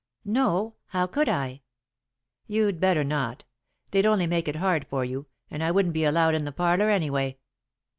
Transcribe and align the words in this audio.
"No. 0.25 0.77
How 0.87 1.05
could 1.05 1.29
I?" 1.29 1.61
"You'd 2.47 2.79
better 2.79 3.03
not. 3.03 3.45
They'd 3.91 4.03
only 4.07 4.25
make 4.25 4.47
it 4.47 4.55
hard 4.55 4.87
for 4.87 5.05
you, 5.05 5.27
and 5.51 5.63
I 5.63 5.69
wouldn't 5.69 5.93
be 5.93 6.05
allowed 6.05 6.33
in 6.33 6.43
the 6.43 6.51
parlour 6.51 6.89
anyway." 6.89 7.37